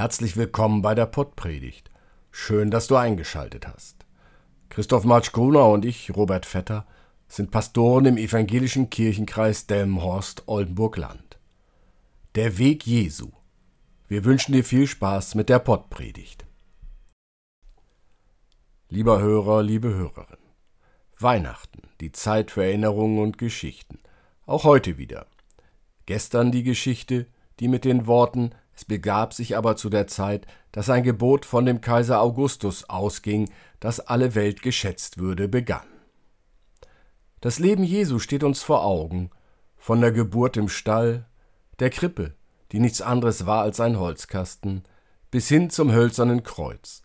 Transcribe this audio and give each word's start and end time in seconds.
Herzlich 0.00 0.38
willkommen 0.38 0.80
bei 0.80 0.94
der 0.94 1.04
Pottpredigt. 1.04 1.90
Schön, 2.30 2.70
dass 2.70 2.86
du 2.86 2.96
eingeschaltet 2.96 3.68
hast. 3.68 4.06
Christoph 4.70 5.04
Marsch-Gruner 5.04 5.68
und 5.68 5.84
ich, 5.84 6.16
Robert 6.16 6.46
Vetter, 6.46 6.86
sind 7.28 7.50
Pastoren 7.50 8.06
im 8.06 8.16
evangelischen 8.16 8.88
Kirchenkreis 8.88 9.66
Delmenhorst-Oldenburg-Land. 9.66 11.38
Der 12.34 12.56
Weg 12.56 12.86
Jesu. 12.86 13.32
Wir 14.08 14.24
wünschen 14.24 14.54
dir 14.54 14.64
viel 14.64 14.86
Spaß 14.86 15.34
mit 15.34 15.50
der 15.50 15.58
Pottpredigt. 15.58 16.46
Lieber 18.88 19.20
Hörer, 19.20 19.62
liebe 19.62 19.90
Hörerin. 19.90 20.38
Weihnachten, 21.18 21.82
die 22.00 22.12
Zeit 22.12 22.50
für 22.50 22.64
Erinnerungen 22.64 23.18
und 23.18 23.36
Geschichten. 23.36 23.98
Auch 24.46 24.64
heute 24.64 24.96
wieder. 24.96 25.26
Gestern 26.06 26.52
die 26.52 26.62
Geschichte, 26.62 27.26
die 27.58 27.68
mit 27.68 27.84
den 27.84 28.06
Worten 28.06 28.54
es 28.80 28.86
begab 28.86 29.34
sich 29.34 29.58
aber 29.58 29.76
zu 29.76 29.90
der 29.90 30.06
Zeit, 30.06 30.46
dass 30.72 30.88
ein 30.88 31.02
Gebot 31.02 31.44
von 31.44 31.66
dem 31.66 31.82
Kaiser 31.82 32.22
Augustus 32.22 32.88
ausging, 32.88 33.50
dass 33.78 34.00
alle 34.00 34.34
Welt 34.34 34.62
geschätzt 34.62 35.18
würde, 35.18 35.48
begann. 35.48 35.86
Das 37.42 37.58
Leben 37.58 37.84
Jesu 37.84 38.18
steht 38.18 38.42
uns 38.42 38.62
vor 38.62 38.82
Augen, 38.82 39.30
von 39.76 40.00
der 40.00 40.12
Geburt 40.12 40.56
im 40.56 40.70
Stall, 40.70 41.26
der 41.78 41.90
Krippe, 41.90 42.34
die 42.72 42.80
nichts 42.80 43.02
anderes 43.02 43.44
war 43.44 43.60
als 43.64 43.80
ein 43.80 43.98
Holzkasten, 43.98 44.84
bis 45.30 45.48
hin 45.48 45.68
zum 45.68 45.92
hölzernen 45.92 46.42
Kreuz. 46.42 47.02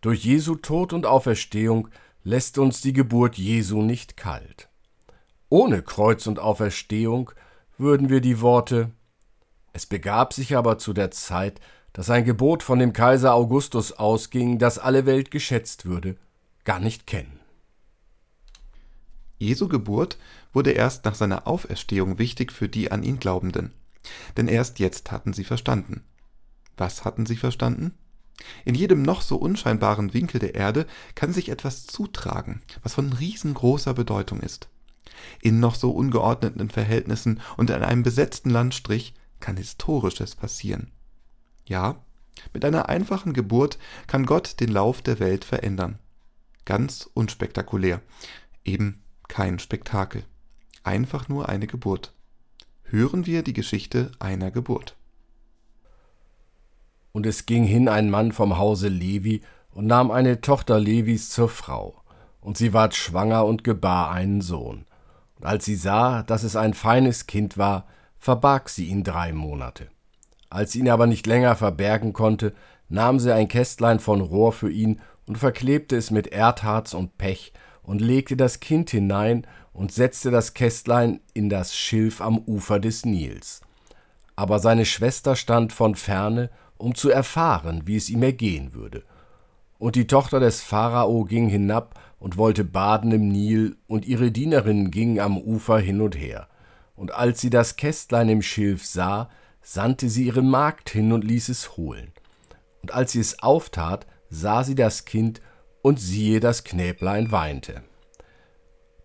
Durch 0.00 0.24
Jesu 0.24 0.56
Tod 0.56 0.92
und 0.92 1.06
Auferstehung 1.06 1.90
lässt 2.24 2.58
uns 2.58 2.80
die 2.80 2.92
Geburt 2.92 3.38
Jesu 3.38 3.82
nicht 3.82 4.16
kalt. 4.16 4.68
Ohne 5.48 5.82
Kreuz 5.82 6.26
und 6.26 6.40
Auferstehung 6.40 7.30
würden 7.78 8.08
wir 8.08 8.20
die 8.20 8.40
Worte 8.40 8.90
es 9.76 9.84
begab 9.84 10.32
sich 10.32 10.56
aber 10.56 10.78
zu 10.78 10.94
der 10.94 11.10
Zeit, 11.10 11.60
dass 11.92 12.08
ein 12.08 12.24
Gebot 12.24 12.62
von 12.62 12.78
dem 12.78 12.94
Kaiser 12.94 13.34
Augustus 13.34 13.92
ausging, 13.92 14.58
dass 14.58 14.78
alle 14.78 15.04
Welt 15.04 15.30
geschätzt 15.30 15.84
würde, 15.84 16.16
gar 16.64 16.80
nicht 16.80 17.06
kennen. 17.06 17.38
Jesu 19.38 19.68
Geburt 19.68 20.16
wurde 20.54 20.70
erst 20.70 21.04
nach 21.04 21.14
seiner 21.14 21.46
Auferstehung 21.46 22.18
wichtig 22.18 22.52
für 22.52 22.70
die 22.70 22.90
an 22.90 23.02
ihn 23.02 23.18
Glaubenden. 23.18 23.70
Denn 24.38 24.48
erst 24.48 24.78
jetzt 24.78 25.12
hatten 25.12 25.34
sie 25.34 25.44
verstanden. 25.44 26.04
Was 26.78 27.04
hatten 27.04 27.26
sie 27.26 27.36
verstanden? 27.36 27.92
In 28.64 28.74
jedem 28.74 29.02
noch 29.02 29.20
so 29.20 29.36
unscheinbaren 29.36 30.14
Winkel 30.14 30.38
der 30.40 30.54
Erde 30.54 30.86
kann 31.14 31.34
sich 31.34 31.50
etwas 31.50 31.86
zutragen, 31.86 32.62
was 32.82 32.94
von 32.94 33.12
riesengroßer 33.12 33.92
Bedeutung 33.92 34.40
ist. 34.40 34.68
In 35.42 35.60
noch 35.60 35.74
so 35.74 35.90
ungeordneten 35.90 36.70
Verhältnissen 36.70 37.42
und 37.58 37.68
in 37.68 37.82
einem 37.82 38.02
besetzten 38.02 38.48
Landstrich 38.48 39.12
kann 39.40 39.56
Historisches 39.56 40.34
passieren. 40.34 40.90
Ja, 41.64 41.96
mit 42.52 42.64
einer 42.64 42.88
einfachen 42.88 43.32
Geburt 43.32 43.78
kann 44.06 44.26
Gott 44.26 44.60
den 44.60 44.70
Lauf 44.70 45.02
der 45.02 45.18
Welt 45.18 45.44
verändern. 45.44 45.98
Ganz 46.64 47.08
unspektakulär. 47.14 48.00
Eben 48.64 49.02
kein 49.28 49.58
Spektakel. 49.58 50.24
Einfach 50.82 51.28
nur 51.28 51.48
eine 51.48 51.66
Geburt. 51.66 52.12
Hören 52.84 53.26
wir 53.26 53.42
die 53.42 53.52
Geschichte 53.52 54.12
einer 54.18 54.50
Geburt. 54.50 54.96
Und 57.12 57.26
es 57.26 57.46
ging 57.46 57.64
hin 57.64 57.88
ein 57.88 58.10
Mann 58.10 58.32
vom 58.32 58.58
Hause 58.58 58.88
Levi 58.88 59.42
und 59.72 59.86
nahm 59.86 60.10
eine 60.10 60.40
Tochter 60.40 60.78
Levis 60.78 61.30
zur 61.30 61.48
Frau. 61.48 62.02
Und 62.40 62.56
sie 62.56 62.72
ward 62.72 62.94
schwanger 62.94 63.44
und 63.44 63.64
gebar 63.64 64.10
einen 64.10 64.40
Sohn. 64.40 64.84
Und 65.36 65.46
als 65.46 65.64
sie 65.64 65.76
sah, 65.76 66.22
dass 66.22 66.42
es 66.42 66.56
ein 66.56 66.74
feines 66.74 67.26
Kind 67.26 67.58
war, 67.58 67.86
verbarg 68.18 68.68
sie 68.68 68.86
ihn 68.86 69.04
drei 69.04 69.32
Monate. 69.32 69.88
Als 70.50 70.72
sie 70.72 70.80
ihn 70.80 70.88
aber 70.88 71.06
nicht 71.06 71.26
länger 71.26 71.56
verbergen 71.56 72.12
konnte, 72.12 72.54
nahm 72.88 73.18
sie 73.18 73.34
ein 73.34 73.48
Kästlein 73.48 74.00
von 74.00 74.20
Rohr 74.20 74.52
für 74.52 74.70
ihn 74.70 75.00
und 75.26 75.38
verklebte 75.38 75.96
es 75.96 76.10
mit 76.10 76.28
Erdharz 76.28 76.94
und 76.94 77.18
Pech 77.18 77.52
und 77.82 78.00
legte 78.00 78.36
das 78.36 78.60
Kind 78.60 78.90
hinein 78.90 79.46
und 79.72 79.92
setzte 79.92 80.30
das 80.30 80.54
Kästlein 80.54 81.20
in 81.34 81.48
das 81.48 81.76
Schilf 81.76 82.20
am 82.20 82.38
Ufer 82.38 82.80
des 82.80 83.04
Nils. 83.04 83.60
Aber 84.34 84.58
seine 84.58 84.84
Schwester 84.84 85.36
stand 85.36 85.72
von 85.72 85.94
ferne, 85.94 86.50
um 86.78 86.94
zu 86.94 87.10
erfahren, 87.10 87.82
wie 87.86 87.96
es 87.96 88.10
ihm 88.10 88.22
ergehen 88.22 88.74
würde. 88.74 89.02
Und 89.78 89.96
die 89.96 90.06
Tochter 90.06 90.40
des 90.40 90.62
Pharao 90.62 91.24
ging 91.24 91.48
hinab 91.48 92.00
und 92.18 92.36
wollte 92.36 92.64
baden 92.64 93.12
im 93.12 93.28
Nil, 93.28 93.76
und 93.86 94.06
ihre 94.06 94.30
Dienerinnen 94.30 94.90
gingen 94.90 95.20
am 95.20 95.38
Ufer 95.38 95.78
hin 95.78 96.00
und 96.00 96.16
her. 96.16 96.48
Und 96.96 97.12
als 97.12 97.40
sie 97.40 97.50
das 97.50 97.76
Kästlein 97.76 98.28
im 98.28 98.42
Schilf 98.42 98.84
sah, 98.84 99.30
sandte 99.62 100.08
sie 100.08 100.26
ihre 100.26 100.42
Magd 100.42 100.90
hin 100.90 101.12
und 101.12 101.24
ließ 101.24 101.48
es 101.50 101.76
holen. 101.76 102.12
Und 102.82 102.92
als 102.92 103.12
sie 103.12 103.20
es 103.20 103.42
auftat, 103.42 104.06
sah 104.30 104.64
sie 104.64 104.74
das 104.74 105.04
Kind, 105.04 105.40
und 105.82 106.00
siehe, 106.00 106.40
das 106.40 106.64
Knäblein 106.64 107.30
weinte. 107.30 107.82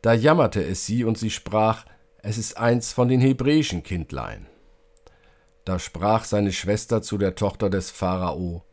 Da 0.01 0.13
jammerte 0.13 0.63
es 0.63 0.85
sie, 0.87 1.03
und 1.03 1.15
sie 1.15 1.29
sprach, 1.29 1.85
es 2.23 2.39
ist 2.39 2.57
eins 2.57 2.91
von 2.91 3.07
den 3.07 3.21
hebräischen 3.21 3.83
Kindlein. 3.83 4.47
Da 5.63 5.77
sprach 5.77 6.23
seine 6.23 6.51
Schwester 6.51 7.03
zu 7.03 7.19
der 7.19 7.35
Tochter 7.35 7.69
des 7.69 7.91
Pharao, 7.91 8.63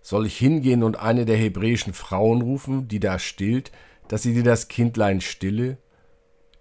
Soll 0.00 0.26
ich 0.26 0.38
hingehen 0.38 0.82
und 0.82 0.98
eine 0.98 1.24
der 1.24 1.36
hebräischen 1.36 1.92
Frauen 1.92 2.40
rufen, 2.40 2.86
die 2.88 3.00
da 3.00 3.18
stillt, 3.18 3.72
dass 4.08 4.22
sie 4.22 4.34
dir 4.34 4.44
das 4.44 4.68
Kindlein 4.68 5.20
stille? 5.20 5.78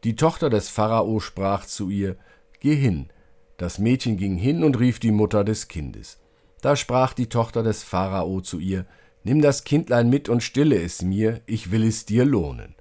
Die 0.05 0.15
Tochter 0.15 0.51
des 0.51 0.69
Pharao 0.69 1.19
sprach 1.19 1.65
zu 1.65 1.89
ihr, 1.89 2.15
Geh 2.59 2.75
hin. 2.75 3.09
Das 3.57 3.79
Mädchen 3.79 4.17
ging 4.17 4.37
hin 4.37 4.63
und 4.63 4.79
rief 4.79 4.99
die 4.99 5.09
Mutter 5.09 5.43
des 5.43 5.67
Kindes. 5.67 6.19
Da 6.61 6.75
sprach 6.75 7.13
die 7.13 7.27
Tochter 7.27 7.63
des 7.63 7.81
Pharao 7.81 8.41
zu 8.41 8.59
ihr, 8.59 8.85
Nimm 9.23 9.41
das 9.41 9.63
Kindlein 9.63 10.07
mit 10.07 10.29
und 10.29 10.43
stille 10.43 10.79
es 10.79 11.01
mir, 11.01 11.41
ich 11.47 11.71
will 11.71 11.83
es 11.83 12.05
dir 12.05 12.23
lohnen. 12.23 12.75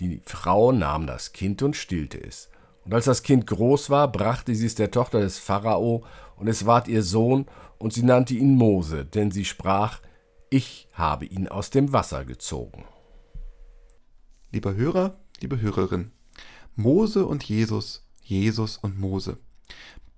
Die 0.00 0.20
Frau 0.26 0.70
nahm 0.70 1.06
das 1.06 1.32
Kind 1.32 1.62
und 1.62 1.76
stillte 1.76 2.22
es. 2.22 2.50
Und 2.84 2.92
als 2.92 3.06
das 3.06 3.22
Kind 3.22 3.46
groß 3.46 3.88
war, 3.88 4.12
brachte 4.12 4.54
sie 4.54 4.66
es 4.66 4.74
der 4.74 4.90
Tochter 4.90 5.20
des 5.20 5.38
Pharao, 5.38 6.04
und 6.36 6.46
es 6.46 6.66
ward 6.66 6.88
ihr 6.88 7.02
Sohn, 7.02 7.46
und 7.78 7.94
sie 7.94 8.02
nannte 8.02 8.34
ihn 8.34 8.56
Mose, 8.56 9.06
denn 9.06 9.30
sie 9.30 9.46
sprach, 9.46 10.00
ich 10.50 10.88
habe 10.92 11.24
ihn 11.24 11.48
aus 11.48 11.70
dem 11.70 11.94
Wasser 11.94 12.26
gezogen. 12.26 12.84
Lieber 14.52 14.74
Hörer, 14.74 15.18
liebe 15.40 15.58
Hörerin, 15.58 16.12
Mose 16.80 17.26
und 17.26 17.44
Jesus, 17.44 18.06
Jesus 18.22 18.78
und 18.78 18.98
Mose. 18.98 19.36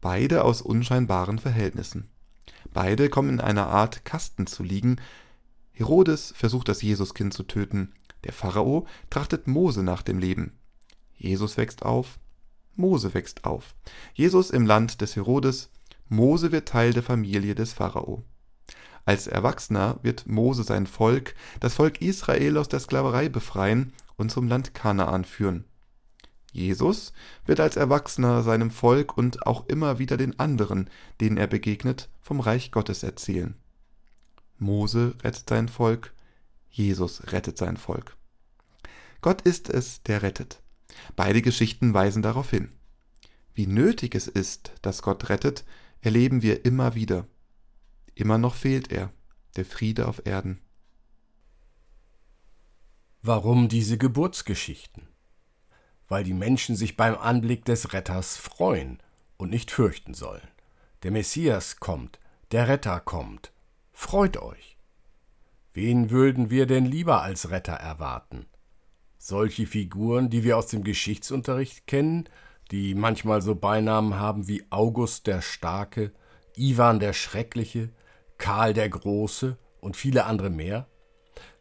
Beide 0.01 0.45
aus 0.45 0.63
unscheinbaren 0.63 1.41
Verhältnissen. 1.41 2.09
Beide 2.73 3.09
kommen 3.09 3.31
in 3.31 3.41
einer 3.41 3.67
Art 3.67 4.05
Kasten 4.05 4.47
zu 4.47 4.63
liegen. 4.63 5.01
Herodes 5.73 6.33
versucht 6.37 6.69
das 6.69 6.81
Jesuskind 6.81 7.35
zu 7.35 7.43
töten. 7.43 7.95
Der 8.23 8.33
Pharao 8.33 8.87
trachtet 9.11 9.49
Mose 9.49 9.83
nach 9.83 10.03
dem 10.03 10.21
Leben. 10.21 10.57
Jesus 11.17 11.57
wächst 11.57 11.85
auf. 11.85 12.21
Mose 12.77 13.13
wächst 13.13 13.45
auf. 13.45 13.75
Jesus 14.15 14.51
im 14.51 14.65
Land 14.65 15.01
des 15.01 15.17
Herodes. 15.17 15.69
Mose 16.09 16.53
wird 16.53 16.69
Teil 16.69 16.93
der 16.93 17.03
Familie 17.03 17.57
des 17.57 17.73
Pharao. 17.73 18.23
Als 19.05 19.27
Erwachsener 19.27 19.99
wird 20.03 20.29
Mose 20.29 20.63
sein 20.63 20.87
Volk, 20.87 21.35
das 21.59 21.75
Volk 21.75 22.01
Israel 22.01 22.57
aus 22.57 22.69
der 22.69 22.79
Sklaverei 22.79 23.29
befreien 23.29 23.93
und 24.17 24.31
zum 24.31 24.47
Land 24.47 24.75
Kanaan 24.75 25.25
führen. 25.25 25.65
Jesus 26.53 27.13
wird 27.47 27.61
als 27.61 27.77
Erwachsener 27.77 28.43
seinem 28.43 28.71
Volk 28.71 29.17
und 29.17 29.47
auch 29.47 29.67
immer 29.69 29.99
wieder 29.99 30.17
den 30.17 30.39
anderen, 30.39 30.89
denen 31.21 31.39
er 31.39 31.47
begegnet, 31.47 32.11
vom 32.21 32.41
Reich 32.41 32.71
Gottes 32.71 33.03
erzählen. 33.03 33.55
Mose 34.59 35.15
rettet 35.23 35.49
sein 35.49 35.69
Volk, 35.69 36.13
Jesus 36.71 37.33
rettet 37.33 37.59
sein 37.59 37.77
Volk. 37.77 38.17
Gott 39.23 39.43
ist 39.43 39.71
es, 39.71 40.03
der 40.03 40.23
rettet. 40.23 40.61
Beide 41.17 41.43
Geschichten 41.43 41.95
weisen 41.95 42.23
darauf 42.23 42.51
hin. 42.51 42.71
Wie 43.55 43.67
nötig 43.67 44.15
es 44.15 44.29
ist, 44.29 44.73
dass 44.83 45.03
Gott 45.03 45.29
rettet, 45.31 45.65
erleben 46.01 46.43
wir 46.43 46.65
immer 46.65 46.95
wieder. 46.95 47.27
Immer 48.15 48.39
noch 48.39 48.55
fehlt 48.55 48.93
er, 48.93 49.11
der 49.57 49.65
Friede 49.65 50.07
auf 50.07 50.27
Erden. 50.27 50.61
Warum 53.23 53.69
diese 53.69 53.99
Geburtsgeschichten? 53.99 55.12
Weil 56.13 56.25
die 56.25 56.35
Menschen 56.35 56.77
sich 56.77 56.99
beim 56.99 57.17
Anblick 57.17 57.65
des 57.65 57.95
Retters 57.95 58.37
freuen 58.37 58.99
und 59.39 59.49
nicht 59.49 59.71
fürchten 59.71 60.13
sollen. 60.13 60.47
Der 61.05 61.11
Messias 61.11 61.79
kommt, 61.81 62.21
der 62.51 62.69
Retter 62.69 63.01
kommt. 63.01 63.51
Freut 63.95 64.37
euch. 64.37 64.77
Wen 65.73 66.11
würden 66.11 66.51
wir 66.51 66.67
denn 66.67 66.85
lieber 66.85 67.23
als 67.23 67.49
Retter 67.49 67.73
erwarten? 67.73 68.45
Solche 69.17 69.67
Figuren, 69.67 70.29
die 70.29 70.45
wir 70.45 70.59
aus 70.59 70.67
dem 70.67 70.85
Geschichtsunterricht 70.85 71.87
kennen, 71.87 72.29
die 72.71 72.95
manchmal 72.95 73.41
so 73.41 73.55
Beinamen 73.55 74.19
haben 74.19 74.49
wie 74.49 74.67
August 74.69 75.27
der 75.27 75.41
Starke, 75.41 76.13
Ivan 76.55 77.01
der 77.01 77.15
Schreckliche, 77.15 77.89
Karl 78.37 78.75
der 78.75 78.91
Große 78.91 79.57
und 79.81 79.97
viele 79.97 80.27
andere 80.27 80.51
mehr? 80.51 80.87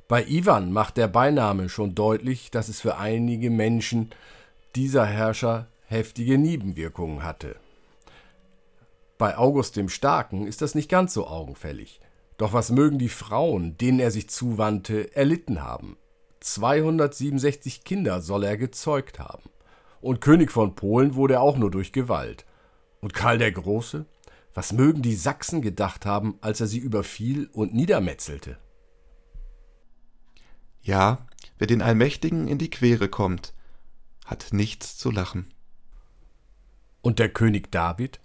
Bei 0.10 0.26
Ivan 0.26 0.74
macht 0.74 0.98
der 0.98 1.08
Beiname 1.08 1.70
schon 1.70 1.96
deutlich, 1.96 2.52
dass 2.52 2.68
es 2.68 2.82
für 2.82 2.98
einige 2.98 3.50
Menschen 3.50 4.10
dieser 4.76 5.06
Herrscher 5.06 5.68
heftige 5.86 6.38
Nebenwirkungen 6.38 7.24
hatte. 7.24 7.56
Bei 9.18 9.38
August 9.38 9.76
dem 9.76 9.90
Starken 9.90 10.48
ist 10.48 10.62
das 10.62 10.74
nicht 10.74 10.90
ganz 10.90 11.14
so 11.14 11.28
augenfällig. 11.28 12.00
Doch 12.38 12.54
was 12.54 12.72
mögen 12.72 12.98
die 12.98 13.10
Frauen, 13.10 13.78
denen 13.78 14.00
er 14.00 14.10
sich 14.10 14.30
zuwandte, 14.30 15.16
erlitten 15.16 15.62
haben? 15.62 15.98
267 16.40 17.84
Kinder 17.84 18.22
soll 18.22 18.44
er 18.44 18.58
gezeugt 18.58 19.20
haben. 19.20 19.50
Und 20.02 20.22
König 20.22 20.52
von 20.52 20.74
Polen 20.74 21.14
wurde 21.14 21.36
er 21.36 21.42
auch 21.42 21.58
nur 21.58 21.70
durch 21.70 21.94
Gewalt. 21.94 22.46
Und 23.00 23.14
Karl 23.14 23.38
der 23.38 23.52
Große? 23.52 24.06
Was 24.54 24.74
mögen 24.74 25.02
die 25.02 25.16
Sachsen 25.16 25.62
gedacht 25.62 26.06
haben, 26.06 26.38
als 26.42 26.60
er 26.60 26.68
sie 26.68 26.80
überfiel 26.80 27.48
und 27.54 27.74
niedermetzelte? 27.74 28.58
Ja, 30.82 31.28
wer 31.60 31.68
den 31.68 31.84
Allmächtigen 31.84 32.48
in 32.48 32.58
die 32.58 32.72
Quere 32.72 33.08
kommt, 33.08 33.54
hat 34.26 34.48
nichts 34.52 34.98
zu 34.98 35.12
lachen. 35.12 35.54
Und 37.02 37.20
der 37.20 37.30
König 37.30 37.72
David 37.72 38.20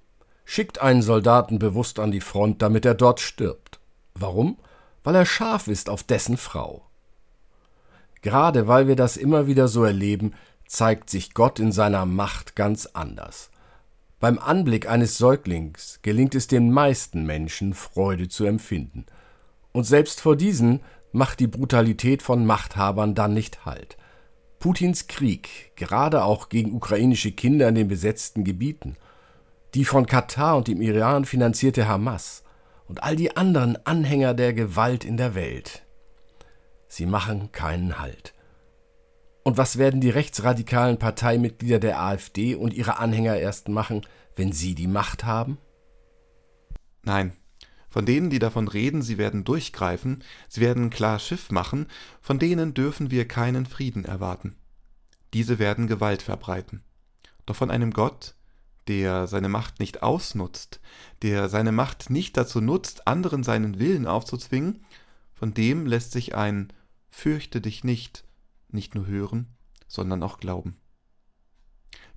schickt 0.45 0.81
einen 0.81 1.03
Soldaten 1.03 1.59
bewusst 1.59 1.99
an 1.99 2.13
die 2.13 2.21
Front, 2.21 2.63
damit 2.63 2.85
er 2.85 2.95
dort 2.95 3.21
stirbt. 3.21 3.81
Warum? 4.15 4.59
Weil 5.03 5.15
er 5.15 5.27
scharf 5.27 5.69
ist 5.69 5.91
auf 5.91 6.03
dessen 6.03 6.37
Frau. 6.37 6.87
Gerade 8.23 8.67
weil 8.67 8.89
wir 8.89 8.97
das 8.97 9.17
immer 9.17 9.47
wieder 9.47 9.69
so 9.69 9.85
erleben, 9.85 10.35
zeigt 10.67 11.11
sich 11.11 11.35
Gott 11.35 11.59
in 11.59 11.73
seiner 11.73 12.07
Macht 12.07 12.57
ganz 12.57 12.87
anders. 12.87 13.51
Beim 14.19 14.39
Anblick 14.39 14.89
eines 14.89 15.19
Säuglings 15.19 16.01
gelingt 16.03 16.35
es 16.35 16.47
den 16.47 16.73
meisten 16.73 17.25
Menschen, 17.25 17.75
Freude 17.75 18.29
zu 18.29 18.45
empfinden. 18.45 19.07
Und 19.73 19.85
selbst 19.85 20.21
vor 20.21 20.37
diesen 20.37 20.81
macht 21.13 21.39
die 21.39 21.47
Brutalität 21.47 22.23
von 22.23 22.47
Machthabern 22.47 23.15
dann 23.15 23.35
nicht 23.35 23.65
Halt. 23.67 23.97
Putins 24.67 25.07
Krieg, 25.07 25.71
gerade 25.77 26.25
auch 26.25 26.49
gegen 26.49 26.75
ukrainische 26.75 27.31
Kinder 27.31 27.69
in 27.69 27.77
den 27.77 27.87
besetzten 27.87 28.43
Gebieten, 28.43 28.97
die 29.75 29.85
von 29.85 30.07
Katar 30.07 30.57
und 30.57 30.67
dem 30.67 30.83
Iran 30.83 31.25
finanzierte 31.25 31.87
Hamas 31.87 32.43
und 32.89 33.01
all 33.05 33.15
die 33.15 33.37
anderen 33.37 33.79
Anhänger 33.87 34.35
der 34.35 34.53
Gewalt 34.55 35.05
in 35.05 35.17
der 35.17 35.37
Welt. 35.37 35.85
Sie 36.89 37.07
machen 37.07 37.53
keinen 37.53 38.01
Halt. 38.01 38.35
Und 39.45 39.57
was 39.57 39.79
werden 39.79 40.01
die 40.01 40.11
rechtsradikalen 40.11 40.99
Parteimitglieder 40.99 41.79
der 41.79 42.01
AfD 42.01 42.57
und 42.57 42.75
ihre 42.75 42.99
Anhänger 42.99 43.37
erst 43.37 43.69
machen, 43.69 44.05
wenn 44.35 44.51
sie 44.51 44.75
die 44.75 44.89
Macht 44.89 45.23
haben? 45.23 45.59
Nein, 47.05 47.35
von 47.97 48.05
denen, 48.05 48.29
die 48.29 48.39
davon 48.39 48.69
reden, 48.69 49.01
sie 49.01 49.17
werden 49.17 49.45
durchgreifen, 49.45 50.23
sie 50.49 50.61
werden 50.61 50.91
klar 50.91 51.19
Schiff 51.19 51.51
machen, 51.51 51.87
von 52.21 52.39
denen 52.39 52.75
dürfen 52.75 53.11
wir 53.11 53.27
keinen 53.27 53.65
Frieden 53.65 54.05
erwarten. 54.05 54.55
Diese 55.33 55.59
werden 55.59 55.87
Gewalt 55.87 56.21
verbreiten. 56.21 56.83
Doch 57.47 57.57
von 57.57 57.71
einem 57.71 57.95
Gott, 57.95 58.35
der 58.87 59.27
seine 59.27 59.49
Macht 59.49 59.81
nicht 59.81 60.03
ausnutzt, 60.03 60.79
der 61.23 61.49
seine 61.49 61.73
Macht 61.73 62.11
nicht 62.11 62.37
dazu 62.37 62.61
nutzt, 62.61 63.09
anderen 63.09 63.43
seinen 63.43 63.79
Willen 63.79 64.07
aufzuzwingen, 64.07 64.85
von 65.33 65.55
dem 65.55 65.87
lässt 65.87 66.13
sich 66.13 66.35
ein 66.35 66.75
Fürchte 67.09 67.63
dich 67.63 67.83
nicht 67.83 68.25
nicht 68.69 68.95
nur 68.95 69.07
hören, 69.07 69.47
sondern 69.89 70.23
auch 70.23 70.37
glauben. 70.37 70.77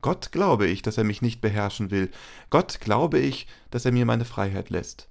Gott 0.01 0.33
glaube 0.33 0.67
ich, 0.67 0.81
dass 0.81 0.97
er 0.97 1.05
mich 1.05 1.21
nicht 1.21 1.39
beherrschen 1.39 1.89
will. 1.89 2.11
Gott 2.49 2.81
glaube 2.81 3.17
ich, 3.17 3.47
dass 3.71 3.85
er 3.85 3.93
mir 3.93 4.05
meine 4.05 4.25
Freiheit 4.25 4.69
lässt. 4.71 5.09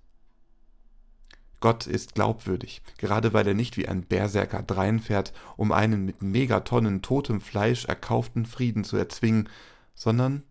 Gott 1.60 1.86
ist 1.86 2.14
glaubwürdig, 2.14 2.82
gerade 2.98 3.32
weil 3.32 3.46
er 3.48 3.54
nicht 3.54 3.76
wie 3.76 3.88
ein 3.88 4.02
Berserker 4.02 4.62
dreinfährt, 4.62 5.32
um 5.56 5.72
einen 5.72 6.04
mit 6.04 6.22
Megatonnen 6.22 7.02
totem 7.02 7.40
Fleisch 7.40 7.84
erkauften 7.86 8.46
Frieden 8.46 8.84
zu 8.84 8.96
erzwingen, 8.96 9.48
sondern 9.94 10.44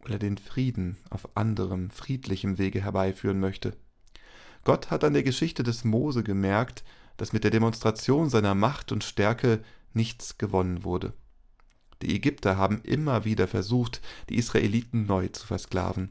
weil 0.00 0.12
er 0.12 0.18
den 0.18 0.38
Frieden 0.38 0.96
auf 1.10 1.36
anderem, 1.36 1.90
friedlichem 1.90 2.56
Wege 2.56 2.82
herbeiführen 2.82 3.40
möchte. 3.40 3.76
Gott 4.64 4.90
hat 4.90 5.04
an 5.04 5.12
der 5.12 5.22
Geschichte 5.22 5.62
des 5.62 5.84
Mose 5.84 6.22
gemerkt, 6.22 6.82
dass 7.18 7.32
mit 7.32 7.44
der 7.44 7.50
Demonstration 7.50 8.30
seiner 8.30 8.54
Macht 8.54 8.92
und 8.92 9.04
Stärke 9.04 9.62
nichts 9.92 10.38
gewonnen 10.38 10.84
wurde. 10.84 11.12
Die 12.00 12.14
Ägypter 12.14 12.56
haben 12.56 12.80
immer 12.82 13.24
wieder 13.24 13.48
versucht, 13.48 14.00
die 14.28 14.36
Israeliten 14.36 15.06
neu 15.06 15.28
zu 15.28 15.46
versklaven. 15.46 16.10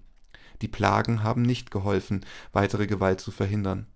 Die 0.61 0.67
Plagen 0.67 1.23
haben 1.23 1.43
nicht 1.43 1.71
geholfen, 1.71 2.25
weitere 2.51 2.87
Gewalt 2.87 3.21
zu 3.21 3.31
verhindern. 3.31 3.87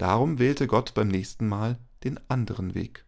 Darum 0.00 0.38
wählte 0.38 0.66
Gott 0.66 0.94
beim 0.94 1.08
nächsten 1.08 1.46
Mal 1.46 1.78
den 2.04 2.18
anderen 2.30 2.74
Weg. 2.74 3.04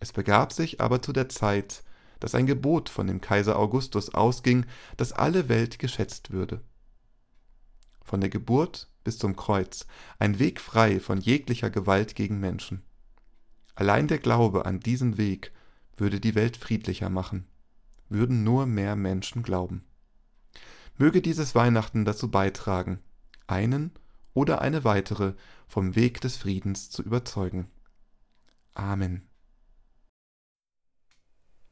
Es 0.00 0.12
begab 0.12 0.52
sich 0.52 0.80
aber 0.80 1.00
zu 1.00 1.12
der 1.12 1.28
Zeit, 1.28 1.84
dass 2.18 2.34
ein 2.34 2.46
Gebot 2.46 2.88
von 2.88 3.06
dem 3.06 3.20
Kaiser 3.20 3.56
Augustus 3.56 4.12
ausging, 4.12 4.66
dass 4.96 5.12
alle 5.12 5.48
Welt 5.48 5.78
geschätzt 5.78 6.32
würde. 6.32 6.60
Von 8.02 8.20
der 8.20 8.30
Geburt 8.30 8.90
bis 9.04 9.18
zum 9.18 9.36
Kreuz, 9.36 9.86
ein 10.18 10.40
Weg 10.40 10.60
frei 10.60 10.98
von 10.98 11.20
jeglicher 11.20 11.70
Gewalt 11.70 12.16
gegen 12.16 12.40
Menschen. 12.40 12.82
Allein 13.76 14.08
der 14.08 14.18
Glaube 14.18 14.66
an 14.66 14.80
diesen 14.80 15.18
Weg 15.18 15.52
würde 15.96 16.18
die 16.18 16.34
Welt 16.34 16.56
friedlicher 16.56 17.10
machen, 17.10 17.46
würden 18.08 18.42
nur 18.42 18.66
mehr 18.66 18.96
Menschen 18.96 19.44
glauben. 19.44 19.84
Möge 20.96 21.22
dieses 21.22 21.54
Weihnachten 21.54 22.04
dazu 22.04 22.28
beitragen, 22.28 22.98
einen 23.46 23.92
oder 24.36 24.60
eine 24.60 24.84
weitere 24.84 25.34
vom 25.66 25.96
Weg 25.96 26.20
des 26.20 26.36
Friedens 26.36 26.90
zu 26.90 27.02
überzeugen. 27.02 27.68
Amen. 28.74 29.28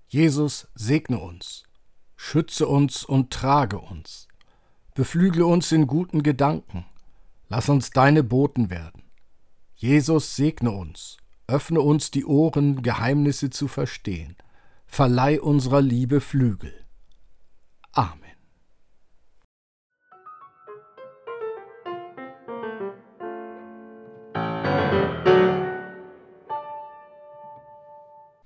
Jesus 0.08 0.68
segne 0.74 1.18
uns, 1.18 1.62
schütze 2.16 2.66
uns 2.66 3.04
und 3.04 3.32
trage 3.32 3.78
uns, 3.78 4.26
beflügle 4.94 5.46
uns 5.46 5.70
in 5.70 5.86
guten 5.86 6.22
Gedanken, 6.22 6.86
lass 7.48 7.68
uns 7.68 7.90
deine 7.90 8.24
Boten 8.24 8.70
werden. 8.70 9.02
Jesus 9.76 10.34
segne 10.34 10.70
uns 10.70 11.18
öffne 11.46 11.80
uns 11.80 12.10
die 12.10 12.24
Ohren, 12.24 12.82
Geheimnisse 12.82 13.50
zu 13.50 13.68
verstehen. 13.68 14.36
Verleih 14.86 15.40
unserer 15.40 15.82
Liebe 15.82 16.20
Flügel. 16.20 16.83